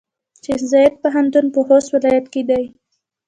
شیخزاید 0.43 0.93
پوهنتون 1.01 1.45
پۀ 1.53 1.59
خوست 1.67 1.89
ولایت 1.93 2.25
کې 2.33 2.41
دی. 2.49 2.63